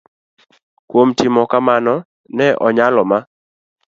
Kuom 0.89 1.09
timo 1.17 1.41
kamano, 1.51 1.95
ne 2.37 2.47
onyalo 2.67 3.01
ma 3.09 3.19